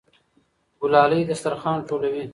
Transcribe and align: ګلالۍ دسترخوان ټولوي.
ګلالۍ 0.79 1.21
دسترخوان 1.29 1.79
ټولوي. 1.89 2.23